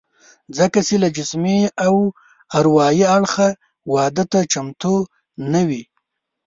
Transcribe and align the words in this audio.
ځکه 0.57 0.79
چې 0.87 0.95
له 1.03 1.09
جسمي 1.17 1.59
او 1.85 1.95
اروايي 2.57 3.05
اړخه 3.17 3.47
واده 3.93 4.23
ته 4.31 4.39
چمتو 4.51 4.95
نه 5.51 5.61
وي 5.67 5.83